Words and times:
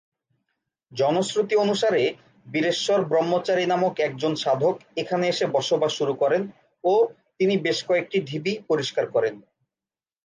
জনশ্রুতি 0.91 1.55
অনুসারে, 1.55 2.01
বীরেশ্বর-ব্রহ্মচারী 2.45 3.65
নামক 3.65 3.93
একজন 3.99 4.33
সাধক 4.35 4.75
এখানে 4.95 5.25
এসে 5.27 5.45
বসবাস 5.47 5.91
শুরু 5.99 6.13
করেন 6.13 6.41
ও 6.83 6.93
তিনি 7.39 7.53
বেশ 7.65 7.79
কয়েকটি 7.87 8.17
ঢিবি 8.21 8.53
পরিষ্কার 8.69 9.05
করেন। 9.11 9.35